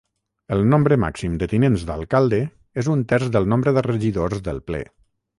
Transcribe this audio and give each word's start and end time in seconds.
El 0.55 0.61
nombre 0.69 0.95
màxim 1.01 1.33
de 1.41 1.47
tinents 1.51 1.83
d'alcalde 1.89 2.39
és 2.83 2.89
un 2.93 3.03
terç 3.11 3.27
del 3.35 3.45
nombre 3.53 3.75
de 3.75 3.83
regidors 3.89 4.41
del 4.49 4.63
Ple. 4.71 4.81